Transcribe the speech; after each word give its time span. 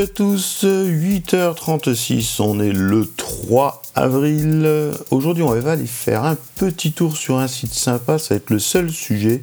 À 0.00 0.06
tous, 0.06 0.64
8h36, 0.64 2.40
on 2.40 2.58
est 2.58 2.72
le 2.72 3.06
3 3.18 3.82
avril. 3.94 4.66
Aujourd'hui, 5.10 5.42
on 5.42 5.50
va 5.50 5.72
aller 5.72 5.84
faire 5.84 6.24
un 6.24 6.38
petit 6.54 6.92
tour 6.92 7.18
sur 7.18 7.38
un 7.38 7.46
site 7.46 7.74
sympa, 7.74 8.18
ça 8.18 8.32
va 8.32 8.36
être 8.36 8.48
le 8.48 8.60
seul 8.60 8.90
sujet. 8.90 9.42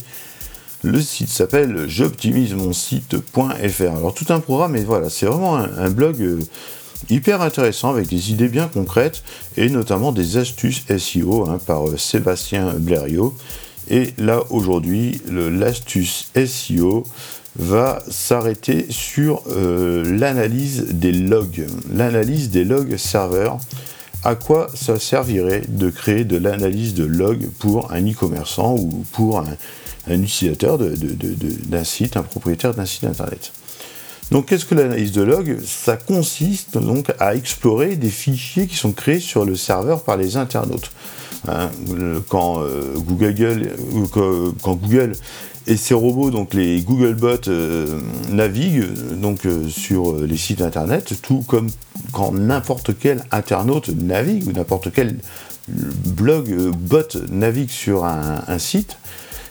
Le 0.81 0.99
site 0.99 1.29
s'appelle 1.29 1.85
j'optimise 1.87 2.55
mon 2.55 2.73
site.fr. 2.73 3.83
Alors, 3.83 4.15
tout 4.15 4.25
un 4.29 4.39
programme, 4.39 4.75
et 4.75 4.83
voilà, 4.83 5.11
c'est 5.11 5.27
vraiment 5.27 5.57
un, 5.57 5.89
blog 5.91 6.19
euh, 6.21 6.39
hyper 7.11 7.43
intéressant 7.43 7.91
avec 7.91 8.07
des 8.07 8.31
idées 8.31 8.49
bien 8.49 8.67
concrètes 8.67 9.21
et 9.57 9.69
notamment 9.69 10.11
des 10.11 10.37
astuces 10.37 10.81
SEO 10.97 11.47
hein, 11.47 11.59
par 11.67 11.87
euh, 11.87 11.97
Sébastien 11.97 12.73
Blériot. 12.73 13.35
Et 13.89 14.13
là, 14.17 14.43
aujourd'hui, 14.49 15.21
l'astuce 15.29 16.29
SEO 16.35 17.03
va 17.57 18.03
s'arrêter 18.09 18.85
sur 18.89 19.41
euh, 19.49 20.03
l'analyse 20.17 20.87
des 20.91 21.11
logs, 21.11 21.65
l'analyse 21.91 22.49
des 22.49 22.63
logs 22.63 22.97
serveurs. 22.97 23.57
À 24.23 24.35
quoi 24.35 24.67
ça 24.73 24.99
servirait 24.99 25.63
de 25.67 25.89
créer 25.89 26.25
de 26.25 26.37
l'analyse 26.37 26.93
de 26.93 27.05
logs 27.05 27.49
pour 27.59 27.91
un 27.93 28.01
e-commerçant 28.01 28.75
ou 28.75 29.05
pour 29.11 29.39
un, 29.39 29.47
utilisateur 30.09 30.77
d'un 30.77 31.83
site, 31.83 32.17
un 32.17 32.23
propriétaire 32.23 32.73
d'un 32.73 32.85
site 32.85 33.05
internet? 33.05 33.53
Donc, 34.31 34.47
qu'est-ce 34.47 34.65
que 34.65 34.75
l'analyse 34.75 35.13
de 35.13 35.21
log 35.21 35.59
Ça 35.65 35.95
consiste 35.95 36.77
donc 36.77 37.13
à 37.19 37.35
explorer 37.35 37.95
des 37.95 38.09
fichiers 38.09 38.67
qui 38.67 38.75
sont 38.75 38.91
créés 38.91 39.21
sur 39.21 39.45
le 39.45 39.55
serveur 39.55 40.03
par 40.03 40.17
les 40.17 40.35
internautes. 40.35 40.91
Hein, 41.47 41.69
quand, 42.29 42.61
euh, 42.61 42.95
Google, 42.97 43.71
quand 44.61 44.75
Google 44.75 45.13
et 45.67 45.75
ces 45.75 45.93
robots, 45.93 46.31
donc 46.31 46.53
les 46.53 46.79
Googlebots, 46.81 47.49
euh, 47.49 47.99
naviguent 48.29 49.19
donc 49.19 49.45
euh, 49.45 49.67
sur 49.67 50.11
euh, 50.11 50.25
les 50.25 50.37
sites 50.37 50.61
internet, 50.61 51.13
tout 51.21 51.43
comme 51.45 51.69
quand 52.13 52.31
n'importe 52.31 52.97
quel 52.97 53.25
internaute 53.31 53.89
navigue 53.89 54.47
ou 54.47 54.53
n'importe 54.53 54.91
quel 54.93 55.17
blog 55.67 56.49
bot 56.71 57.17
navigue 57.29 57.69
sur 57.69 58.05
un, 58.05 58.57
site. 58.57 58.97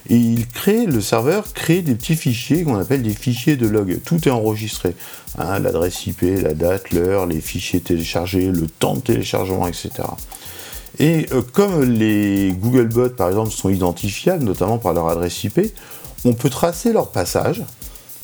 Et 0.09 0.15
il 0.15 0.47
crée, 0.47 0.87
le 0.87 1.01
serveur 1.01 1.53
crée 1.53 1.83
des 1.83 1.93
petits 1.93 2.15
fichiers 2.15 2.63
qu'on 2.63 2.79
appelle 2.79 3.03
des 3.03 3.13
fichiers 3.13 3.55
de 3.55 3.67
log. 3.67 3.99
Tout 4.03 4.27
est 4.27 4.31
enregistré. 4.31 4.95
Hein, 5.37 5.59
l'adresse 5.59 6.07
IP, 6.07 6.21
la 6.41 6.55
date, 6.55 6.91
l'heure, 6.91 7.27
les 7.27 7.41
fichiers 7.41 7.81
téléchargés, 7.81 8.49
le 8.49 8.67
temps 8.67 8.95
de 8.95 9.01
téléchargement, 9.01 9.67
etc. 9.67 9.91
Et 10.99 11.27
comme 11.53 11.83
les 11.83 12.53
Googlebots, 12.59 13.09
par 13.09 13.29
exemple, 13.29 13.51
sont 13.51 13.69
identifiables, 13.69 14.43
notamment 14.43 14.79
par 14.79 14.93
leur 14.93 15.07
adresse 15.09 15.43
IP, 15.43 15.73
on 16.25 16.33
peut 16.33 16.49
tracer 16.49 16.91
leur 16.91 17.11
passage, 17.11 17.63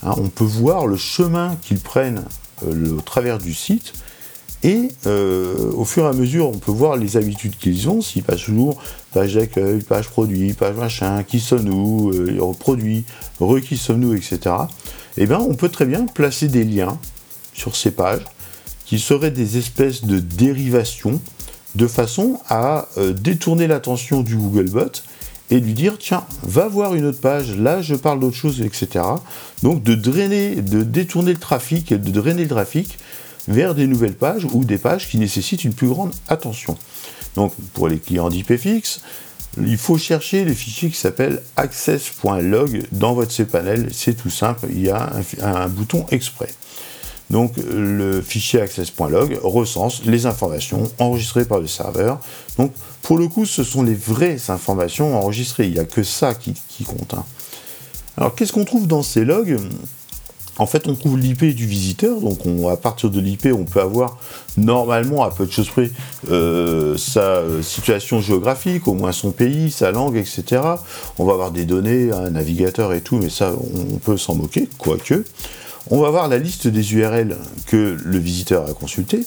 hein, 0.04 0.16
on 0.18 0.30
peut 0.30 0.44
voir 0.44 0.88
le 0.88 0.98
chemin 0.98 1.56
qu'ils 1.62 1.80
prennent 1.80 2.26
euh, 2.66 2.98
au 2.98 3.02
travers 3.02 3.38
du 3.38 3.54
site, 3.54 3.94
et 4.64 4.90
euh, 5.08 5.72
au 5.74 5.84
fur 5.84 6.06
et 6.06 6.08
à 6.08 6.14
mesure, 6.14 6.48
on 6.48 6.58
peut 6.58 6.72
voir 6.72 6.96
les 6.96 7.18
habitudes 7.18 7.58
qu'ils 7.58 7.90
ont, 7.90 8.02
s'ils 8.02 8.24
passent 8.24 8.44
toujours 8.44 8.82
page 9.14 9.36
d'accueil, 9.36 9.82
page 9.82 10.08
produit, 10.08 10.54
page 10.54 10.76
machin, 10.76 11.24
qui 11.24 11.42
sommes-nous, 11.42 12.12
euh, 12.14 12.54
produit, 12.58 13.04
re 13.42 13.60
qui 13.60 13.76
sommes-nous, 13.76 14.14
etc. 14.14 14.56
Eh 15.18 15.26
bien, 15.26 15.40
on 15.40 15.54
peut 15.56 15.70
très 15.70 15.86
bien 15.86 16.06
placer 16.06 16.48
des 16.48 16.64
liens 16.64 16.98
sur 17.54 17.76
ces 17.76 17.92
pages 17.92 18.24
qui 18.86 19.00
seraient 19.00 19.32
des 19.32 19.58
espèces 19.58 20.06
de 20.06 20.20
dérivations 20.20 21.20
de 21.76 21.88
façon 21.88 22.40
à 22.50 22.88
détourner 23.16 23.68
l'attention 23.68 24.22
du 24.22 24.36
Googlebot 24.36 25.02
et 25.50 25.60
lui 25.60 25.74
dire 25.74 25.98
tiens, 26.00 26.26
va 26.42 26.68
voir 26.68 26.96
une 26.96 27.06
autre 27.06 27.20
page, 27.20 27.56
là 27.56 27.82
je 27.82 27.96
parle 27.96 28.20
d'autre 28.20 28.36
chose, 28.36 28.62
etc. 28.62 29.06
Donc 29.62 29.84
de 29.84 29.96
drainer, 29.96 30.56
de 30.56 30.84
détourner 30.84 31.34
le 31.34 31.40
trafic 31.40 31.94
de 31.94 32.12
drainer 32.12 32.44
le 32.44 32.50
trafic 32.50 32.98
vers 33.48 33.76
des 33.76 33.88
nouvelles 33.88 34.16
pages 34.16 34.46
ou 34.52 34.64
des 34.64 34.78
pages 34.78 35.10
qui 35.10 35.18
nécessitent 35.18 35.64
une 35.64 35.74
plus 35.74 35.88
grande 35.88 36.12
attention. 36.28 36.78
Donc 37.36 37.54
pour 37.74 37.88
les 37.88 38.00
clients 38.00 38.30
d'IPFix, 38.30 39.02
il 39.58 39.78
faut 39.78 39.98
chercher 39.98 40.46
les 40.46 40.56
fichiers 40.56 40.90
qui 40.90 40.98
s'appellent 40.98 41.42
access.log 41.56 42.88
dans 42.92 43.14
votre 43.14 43.32
cPanel, 43.32 43.90
c'est 43.92 44.16
tout 44.16 44.30
simple, 44.30 44.68
il 44.72 44.82
y 44.82 44.90
a 44.90 45.12
un 45.42 45.68
bouton 45.68 46.06
exprès. 46.10 46.50
Donc 47.30 47.54
le 47.58 48.22
fichier 48.22 48.62
access.log 48.62 49.40
recense 49.44 50.04
les 50.06 50.26
informations 50.26 50.92
enregistrées 51.00 51.46
par 51.46 51.60
le 51.60 51.68
serveur. 51.68 52.20
Donc 52.58 52.74
pour 53.02 53.18
le 53.18 53.28
coup, 53.28 53.46
ce 53.46 53.64
sont 53.64 53.84
les 53.84 53.96
vraies 53.96 54.38
informations 54.50 55.18
enregistrées. 55.18 55.66
Il 55.66 55.74
n'y 55.74 55.80
a 55.80 55.86
que 55.86 56.04
ça 56.04 56.34
qui, 56.36 56.54
compte. 56.86 57.14
Hein. 57.14 57.26
Alors 58.18 58.36
qu'est-ce 58.36 58.54
qu'on 58.54 58.66
trouve 58.66 58.88
dans 58.88 59.04
ces 59.04 59.26
logs? 59.26 59.58
En 60.58 60.66
fait, 60.68 60.88
on 60.88 60.96
trouve 60.96 61.18
l'IP 61.18 61.44
du 61.56 61.66
visiteur, 61.66 62.20
donc 62.20 62.40
à 62.72 62.78
partir 62.78 63.10
de 63.10 63.20
l'IP, 63.20 63.48
on 63.54 63.66
peut 63.66 63.82
avoir 63.82 64.20
normalement, 64.56 65.24
à 65.24 65.32
peu 65.32 65.46
de 65.46 65.52
choses 65.52 65.70
près, 65.70 65.90
euh, 66.30 66.96
sa 66.98 67.42
situation 67.62 68.22
géographique, 68.22 68.88
au 68.88 68.94
moins 68.94 69.12
son 69.12 69.32
pays, 69.32 69.72
sa 69.72 69.92
langue, 69.92 70.16
etc. 70.16 70.62
On 71.18 71.26
va 71.26 71.34
avoir 71.34 71.52
des 71.52 71.66
données, 71.66 72.12
un 72.12 72.30
navigateur 72.30 72.94
et 72.94 73.02
tout, 73.02 73.18
mais 73.18 73.30
ça, 73.30 73.54
on 73.54 73.98
peut 73.98 74.18
s'en 74.18 74.36
moquer, 74.36 74.70
quoique. 74.78 75.26
On 75.90 76.00
va 76.00 76.10
voir 76.12 76.28
la 76.28 76.38
liste 76.38 76.68
des 76.68 76.94
URL 76.94 77.36
que 77.66 77.98
le 78.02 78.18
visiteur 78.18 78.66
a 78.70 78.74
consulté. 78.74 79.26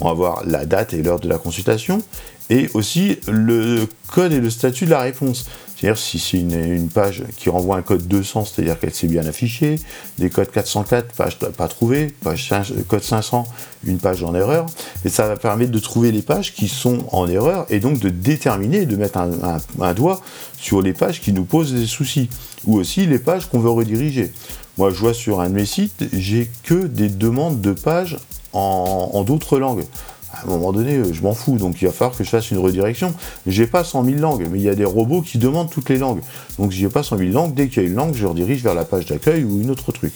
On 0.00 0.08
va 0.08 0.14
voir 0.14 0.42
la 0.46 0.64
date 0.66 0.94
et 0.94 1.02
l'heure 1.02 1.20
de 1.20 1.28
la 1.28 1.38
consultation 1.38 2.02
et 2.50 2.68
aussi 2.74 3.18
le 3.28 3.86
code 4.08 4.32
et 4.32 4.40
le 4.40 4.50
statut 4.50 4.84
de 4.86 4.90
la 4.90 5.00
réponse. 5.00 5.46
C'est-à-dire 5.82 5.98
si 6.00 6.20
c'est 6.20 6.38
une, 6.38 6.88
page 6.88 7.24
qui 7.36 7.50
renvoie 7.50 7.76
un 7.76 7.82
code 7.82 8.06
200, 8.06 8.44
c'est-à-dire 8.44 8.78
qu'elle 8.78 8.94
s'est 8.94 9.08
bien 9.08 9.26
affichée, 9.26 9.80
des 10.16 10.30
codes 10.30 10.52
404, 10.52 11.12
page 11.12 11.40
pas 11.40 11.66
trouvée, 11.66 12.14
page 12.22 12.54
code 12.86 13.02
500, 13.02 13.48
une 13.84 13.98
page 13.98 14.22
en 14.22 14.32
erreur, 14.32 14.66
et 15.04 15.08
ça 15.08 15.26
va 15.26 15.34
permettre 15.34 15.72
de 15.72 15.78
trouver 15.80 16.12
les 16.12 16.22
pages 16.22 16.54
qui 16.54 16.68
sont 16.68 16.98
en 17.10 17.26
erreur 17.26 17.66
et 17.68 17.80
donc 17.80 17.98
de 17.98 18.10
déterminer, 18.10 18.86
de 18.86 18.94
mettre 18.94 19.18
un 19.18 19.94
doigt 19.94 20.20
sur 20.56 20.82
les 20.82 20.92
pages 20.92 21.20
qui 21.20 21.32
nous 21.32 21.44
posent 21.44 21.74
des 21.74 21.86
soucis, 21.86 22.30
ou 22.64 22.76
aussi 22.78 23.04
les 23.06 23.18
pages 23.18 23.46
qu'on 23.46 23.58
veut 23.58 23.70
rediriger. 23.70 24.30
Moi, 24.78 24.90
je 24.90 25.00
vois 25.00 25.14
sur 25.14 25.40
un 25.40 25.48
de 25.48 25.54
mes 25.54 25.66
sites, 25.66 26.04
j'ai 26.12 26.48
que 26.62 26.86
des 26.86 27.08
demandes 27.08 27.60
de 27.60 27.72
pages 27.72 28.18
en, 28.52 29.24
d'autres 29.24 29.58
langues. 29.58 29.84
À 30.32 30.44
un 30.44 30.46
moment 30.46 30.72
donné, 30.72 30.96
euh, 30.96 31.12
je 31.12 31.22
m'en 31.22 31.34
fous, 31.34 31.56
donc 31.56 31.80
il 31.82 31.86
va 31.86 31.92
falloir 31.92 32.16
que 32.16 32.24
je 32.24 32.30
fasse 32.30 32.50
une 32.50 32.58
redirection. 32.58 33.14
J'ai 33.46 33.66
pas 33.66 33.84
100 33.84 34.04
000 34.04 34.18
langues, 34.18 34.48
mais 34.50 34.58
il 34.58 34.64
y 34.64 34.68
a 34.68 34.74
des 34.74 34.84
robots 34.84 35.20
qui 35.20 35.38
demandent 35.38 35.70
toutes 35.70 35.90
les 35.90 35.98
langues. 35.98 36.20
Donc 36.58 36.70
j'ai 36.70 36.88
pas 36.88 37.02
100 37.02 37.18
000 37.18 37.30
langues, 37.30 37.54
dès 37.54 37.68
qu'il 37.68 37.82
y 37.82 37.86
a 37.86 37.88
une 37.88 37.94
langue, 37.94 38.14
je 38.14 38.26
redirige 38.26 38.62
vers 38.62 38.74
la 38.74 38.84
page 38.84 39.06
d'accueil 39.06 39.44
ou 39.44 39.60
une 39.60 39.70
autre 39.70 39.92
truc. 39.92 40.14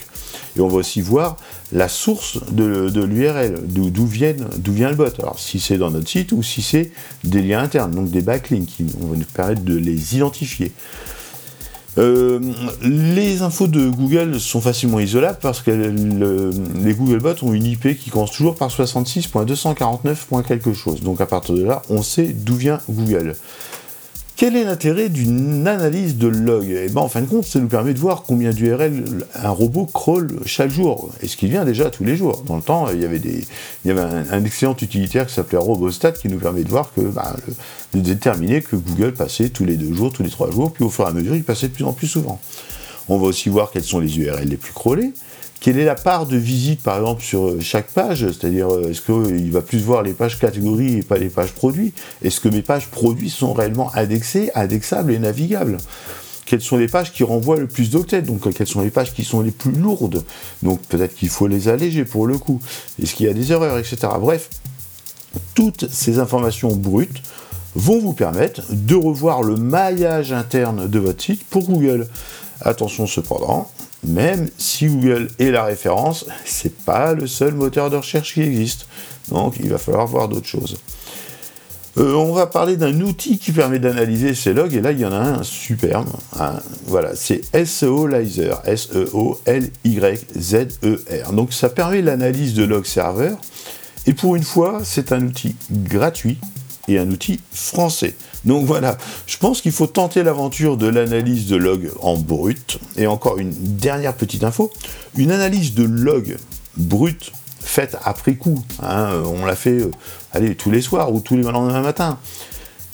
Et 0.56 0.60
on 0.60 0.68
va 0.68 0.78
aussi 0.78 1.02
voir 1.02 1.36
la 1.72 1.88
source 1.88 2.38
de, 2.50 3.02
l'URL, 3.02 3.60
d'où 3.66 4.06
vient 4.06 4.34
le 4.90 4.94
bot. 4.94 5.04
Alors 5.18 5.38
si 5.38 5.60
c'est 5.60 5.76
dans 5.76 5.90
notre 5.90 6.08
site 6.08 6.32
ou 6.32 6.42
si 6.42 6.62
c'est 6.62 6.90
des 7.24 7.42
liens 7.42 7.60
internes, 7.60 7.90
donc 7.90 8.10
des 8.10 8.22
backlinks, 8.22 8.66
qui 8.66 8.84
vont 8.84 9.16
nous 9.16 9.24
permettre 9.34 9.62
de 9.62 9.76
les 9.76 10.16
identifier. 10.16 10.72
Euh, 11.98 12.38
les 12.82 13.42
infos 13.42 13.66
de 13.66 13.88
Google 13.88 14.38
sont 14.38 14.60
facilement 14.60 15.00
isolables 15.00 15.38
parce 15.40 15.62
que 15.62 15.70
les 15.70 16.94
Googlebots 16.94 17.42
ont 17.42 17.52
une 17.52 17.64
IP 17.64 17.98
qui 17.98 18.10
commence 18.10 18.32
toujours 18.32 18.54
par 18.56 18.68
66.249. 18.68 20.42
quelque 20.46 20.72
chose. 20.72 21.00
Donc 21.02 21.20
à 21.20 21.26
partir 21.26 21.54
de 21.54 21.64
là, 21.64 21.82
on 21.88 22.02
sait 22.02 22.26
d'où 22.26 22.54
vient 22.54 22.80
Google. 22.88 23.34
Quel 24.36 24.54
est 24.54 24.64
l'intérêt 24.64 25.08
d'une 25.08 25.66
analyse 25.66 26.18
de 26.18 26.28
log? 26.28 26.66
Eh 26.68 26.90
ben, 26.90 27.00
en 27.00 27.08
fin 27.08 27.22
de 27.22 27.26
compte, 27.26 27.46
ça 27.46 27.58
nous 27.58 27.68
permet 27.68 27.94
de 27.94 27.98
voir 27.98 28.22
combien 28.22 28.50
d'URL 28.50 29.02
un 29.34 29.48
robot 29.48 29.86
crawl 29.86 30.28
chaque 30.44 30.70
jour, 30.70 31.10
et 31.22 31.26
ce 31.26 31.38
qui 31.38 31.46
vient 31.46 31.64
déjà 31.64 31.88
tous 31.88 32.04
les 32.04 32.16
jours. 32.16 32.42
Dans 32.46 32.56
le 32.56 32.62
temps, 32.62 32.90
il 32.90 33.00
y 33.00 33.06
avait, 33.06 33.18
des, 33.18 33.46
il 33.82 33.88
y 33.88 33.90
avait 33.90 34.02
un, 34.02 34.44
excellent 34.44 34.76
utilitaire 34.78 35.26
qui 35.26 35.32
s'appelait 35.32 35.56
Robostat 35.56 36.12
qui 36.12 36.28
nous 36.28 36.36
permet 36.36 36.64
de 36.64 36.68
voir 36.68 36.92
que, 36.94 37.00
bah, 37.00 37.34
de 37.94 38.00
déterminer 38.00 38.60
que 38.60 38.76
Google 38.76 39.14
passait 39.14 39.48
tous 39.48 39.64
les 39.64 39.76
deux 39.76 39.94
jours, 39.94 40.12
tous 40.12 40.22
les 40.22 40.28
trois 40.28 40.50
jours, 40.50 40.70
puis 40.70 40.84
au 40.84 40.90
fur 40.90 41.06
et 41.06 41.08
à 41.08 41.12
mesure, 41.12 41.34
il 41.34 41.42
passait 41.42 41.68
de 41.68 41.72
plus 41.72 41.84
en 41.84 41.94
plus 41.94 42.06
souvent. 42.06 42.38
On 43.08 43.16
va 43.16 43.28
aussi 43.28 43.48
voir 43.48 43.70
quelles 43.70 43.84
sont 43.84 44.00
les 44.00 44.18
URL 44.18 44.46
les 44.46 44.58
plus 44.58 44.74
crawlées, 44.74 45.14
quelle 45.60 45.78
est 45.78 45.84
la 45.84 45.94
part 45.94 46.26
de 46.26 46.36
visite, 46.36 46.82
par 46.82 46.96
exemple, 46.98 47.22
sur 47.22 47.46
euh, 47.46 47.60
chaque 47.60 47.88
page? 47.88 48.26
C'est-à-dire, 48.26 48.72
euh, 48.72 48.90
est-ce 48.90 49.00
qu'il 49.00 49.50
va 49.50 49.62
plus 49.62 49.78
voir 49.78 50.02
les 50.02 50.12
pages 50.12 50.38
catégories 50.38 50.98
et 50.98 51.02
pas 51.02 51.18
les 51.18 51.28
pages 51.28 51.52
produits? 51.52 51.92
Est-ce 52.22 52.40
que 52.40 52.48
mes 52.48 52.62
pages 52.62 52.88
produits 52.88 53.30
sont 53.30 53.52
réellement 53.52 53.94
indexées, 53.94 54.50
indexables 54.54 55.12
et 55.12 55.18
navigables? 55.18 55.78
Quelles 56.44 56.60
sont 56.60 56.76
les 56.76 56.86
pages 56.86 57.12
qui 57.12 57.24
renvoient 57.24 57.58
le 57.58 57.66
plus 57.66 57.90
d'octets, 57.90 58.22
donc 58.22 58.46
euh, 58.46 58.52
quelles 58.52 58.68
sont 58.68 58.82
les 58.82 58.90
pages 58.90 59.12
qui 59.12 59.24
sont 59.24 59.40
les 59.40 59.50
plus 59.50 59.72
lourdes? 59.72 60.24
Donc 60.62 60.80
peut-être 60.82 61.14
qu'il 61.14 61.28
faut 61.28 61.48
les 61.48 61.68
alléger 61.68 62.04
pour 62.04 62.26
le 62.26 62.38
coup. 62.38 62.60
Est-ce 63.02 63.14
qu'il 63.14 63.26
y 63.26 63.28
a 63.28 63.34
des 63.34 63.50
erreurs, 63.50 63.78
etc. 63.78 63.96
Bref, 64.20 64.50
toutes 65.54 65.90
ces 65.90 66.18
informations 66.18 66.74
brutes 66.76 67.22
vont 67.74 68.00
vous 68.00 68.12
permettre 68.12 68.62
de 68.70 68.94
revoir 68.94 69.42
le 69.42 69.56
maillage 69.56 70.32
interne 70.32 70.88
de 70.88 70.98
votre 70.98 71.22
site 71.22 71.44
pour 71.44 71.64
Google. 71.64 72.08
Attention 72.60 73.06
cependant, 73.06 73.70
même 74.06 74.48
si 74.56 74.86
Google 74.86 75.28
est 75.38 75.50
la 75.50 75.64
référence, 75.64 76.26
c'est 76.44 76.76
pas 76.84 77.12
le 77.12 77.26
seul 77.26 77.54
moteur 77.54 77.90
de 77.90 77.96
recherche 77.96 78.34
qui 78.34 78.42
existe. 78.42 78.86
Donc 79.28 79.56
il 79.60 79.68
va 79.68 79.78
falloir 79.78 80.06
voir 80.06 80.28
d'autres 80.28 80.46
choses. 80.46 80.78
Euh, 81.98 82.12
on 82.12 82.32
va 82.32 82.46
parler 82.46 82.76
d'un 82.76 83.00
outil 83.00 83.38
qui 83.38 83.52
permet 83.52 83.78
d'analyser 83.78 84.34
ces 84.34 84.52
logs, 84.52 84.74
et 84.74 84.82
là 84.82 84.92
il 84.92 85.00
y 85.00 85.06
en 85.06 85.12
a 85.12 85.18
un 85.18 85.42
superbe. 85.42 86.08
Hein. 86.38 86.60
voilà, 86.86 87.16
c'est 87.16 87.40
SEOlyzer, 87.64 88.60
S-E-O-L-Y-Z-E-R. 88.66 89.72
Donc 91.32 91.54
ça 91.54 91.70
permet 91.70 92.02
l'analyse 92.02 92.52
de 92.54 92.64
log 92.64 92.84
serveur, 92.84 93.38
et 94.06 94.12
pour 94.12 94.36
une 94.36 94.44
fois, 94.44 94.82
c'est 94.84 95.10
un 95.12 95.24
outil 95.26 95.56
gratuit 95.70 96.38
et 96.88 96.98
un 96.98 97.10
outil 97.10 97.40
français. 97.52 98.14
Donc 98.44 98.64
voilà, 98.64 98.96
je 99.26 99.36
pense 99.38 99.60
qu'il 99.60 99.72
faut 99.72 99.86
tenter 99.86 100.22
l'aventure 100.22 100.76
de 100.76 100.86
l'analyse 100.86 101.46
de 101.46 101.56
log 101.56 101.90
en 102.00 102.16
brut. 102.16 102.78
Et 102.96 103.06
encore 103.06 103.38
une 103.38 103.50
dernière 103.50 104.14
petite 104.14 104.44
info, 104.44 104.72
une 105.16 105.32
analyse 105.32 105.74
de 105.74 105.84
log 105.84 106.36
brut 106.76 107.32
faite 107.60 107.96
après 108.04 108.36
coup. 108.36 108.64
Hein, 108.82 109.22
on 109.26 109.44
l'a 109.44 109.56
fait 109.56 109.80
euh, 109.80 109.90
allez, 110.32 110.54
tous 110.54 110.70
les 110.70 110.80
soirs 110.80 111.12
ou 111.12 111.20
tous 111.20 111.36
les 111.36 111.42
lendemains 111.42 111.82
matin. 111.82 112.18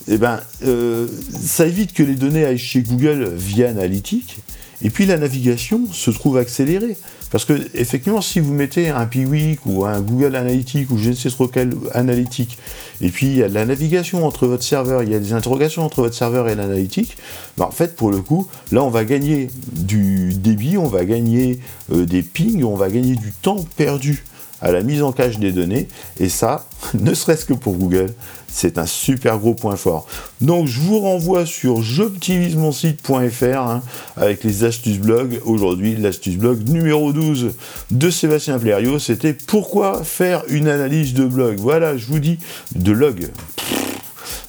Eh 0.08 0.18
ben, 0.18 0.40
euh, 0.64 1.06
ça 1.32 1.66
évite 1.66 1.92
que 1.92 2.02
les 2.02 2.14
données 2.14 2.44
aillent 2.44 2.58
chez 2.58 2.82
Google 2.82 3.30
via 3.36 3.68
Analytics. 3.68 4.38
Et 4.84 4.90
puis 4.90 5.06
la 5.06 5.16
navigation 5.16 5.86
se 5.92 6.10
trouve 6.10 6.38
accélérée. 6.38 6.96
Parce 7.30 7.46
que 7.46 7.54
effectivement, 7.72 8.20
si 8.20 8.40
vous 8.40 8.52
mettez 8.52 8.90
un 8.90 9.06
Piwik 9.06 9.64
ou 9.64 9.86
un 9.86 10.00
Google 10.00 10.36
Analytics 10.36 10.90
ou 10.90 10.98
je 10.98 11.10
ne 11.10 11.14
sais 11.14 11.30
trop 11.30 11.48
quel 11.48 11.72
et 13.00 13.08
puis 13.08 13.26
il 13.26 13.36
y 13.38 13.42
a 13.42 13.48
la 13.48 13.64
navigation 13.64 14.26
entre 14.26 14.46
votre 14.46 14.62
serveur, 14.62 15.02
il 15.02 15.10
y 15.10 15.14
a 15.14 15.18
des 15.18 15.32
interrogations 15.32 15.82
entre 15.82 16.02
votre 16.02 16.14
serveur 16.14 16.48
et 16.48 16.54
l'analytique, 16.54 17.16
ben, 17.56 17.64
en 17.64 17.70
fait, 17.70 17.96
pour 17.96 18.10
le 18.10 18.20
coup, 18.20 18.46
là, 18.70 18.84
on 18.84 18.90
va 18.90 19.04
gagner 19.04 19.48
du 19.72 20.34
débit, 20.34 20.76
on 20.76 20.86
va 20.86 21.04
gagner 21.04 21.58
euh, 21.90 22.04
des 22.04 22.22
pings, 22.22 22.62
on 22.64 22.76
va 22.76 22.90
gagner 22.90 23.16
du 23.16 23.32
temps 23.42 23.64
perdu 23.76 24.24
à 24.62 24.72
la 24.72 24.82
mise 24.82 25.02
en 25.02 25.12
cache 25.12 25.38
des 25.38 25.52
données. 25.52 25.88
Et 26.18 26.28
ça, 26.28 26.66
ne 26.94 27.12
serait-ce 27.12 27.44
que 27.44 27.52
pour 27.52 27.74
Google, 27.74 28.14
c'est 28.48 28.78
un 28.78 28.86
super 28.86 29.38
gros 29.38 29.54
point 29.54 29.76
fort. 29.76 30.06
Donc 30.40 30.66
je 30.66 30.80
vous 30.80 31.00
renvoie 31.00 31.46
sur 31.46 31.82
j'optimise-mon-site.fr 31.82 33.58
hein, 33.58 33.82
avec 34.16 34.44
les 34.44 34.64
astuces 34.64 34.98
blog. 34.98 35.40
Aujourd'hui, 35.44 35.96
l'astuce 35.96 36.36
blog 36.36 36.68
numéro 36.68 37.12
12 37.12 37.52
de 37.90 38.10
Sébastien 38.10 38.58
Plerio, 38.58 38.98
c'était 38.98 39.32
pourquoi 39.32 40.04
faire 40.04 40.44
une 40.48 40.68
analyse 40.68 41.14
de 41.14 41.24
blog? 41.24 41.56
Voilà, 41.58 41.96
je 41.96 42.06
vous 42.06 42.18
dis 42.18 42.38
de 42.74 42.92
log. 42.92 43.28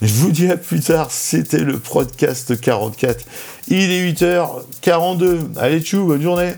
Je 0.01 0.13
vous 0.13 0.31
dis 0.31 0.49
à 0.49 0.57
plus 0.57 0.81
tard, 0.81 1.11
c'était 1.11 1.59
le 1.59 1.79
podcast 1.79 2.59
44. 2.59 3.23
Il 3.69 3.89
est 3.89 4.11
8h42. 4.11 5.37
Allez, 5.57 5.81
tchou, 5.81 6.05
bonne 6.05 6.21
journée. 6.21 6.53